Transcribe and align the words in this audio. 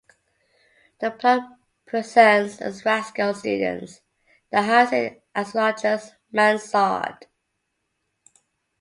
The 0.99 1.11
plot 1.11 1.59
presents 1.85 2.59
a 2.59 2.73
rascal 2.83 3.35
student 3.35 4.01
that 4.49 4.65
hides 4.65 4.91
in 4.93 5.05
an 5.05 5.21
astrologer's 5.35 6.13
mansard. 6.31 7.27